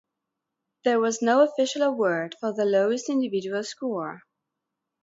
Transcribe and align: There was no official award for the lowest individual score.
There 0.83 0.99
was 0.99 1.21
no 1.21 1.43
official 1.43 1.83
award 1.83 2.35
for 2.39 2.51
the 2.51 2.65
lowest 2.65 3.07
individual 3.07 3.63
score. 3.63 4.23